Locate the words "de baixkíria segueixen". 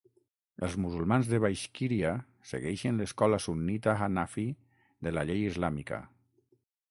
1.33-2.97